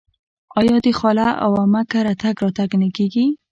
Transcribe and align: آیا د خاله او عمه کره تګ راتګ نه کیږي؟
آیا 0.59 0.77
د 0.85 0.87
خاله 0.99 1.27
او 1.43 1.51
عمه 1.61 1.81
کره 1.91 2.13
تګ 2.21 2.35
راتګ 2.43 2.69
نه 2.81 2.87
کیږي؟ 2.95 3.25